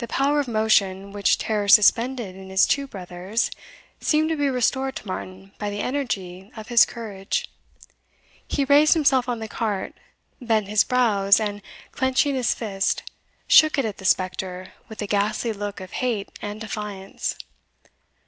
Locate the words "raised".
8.66-8.92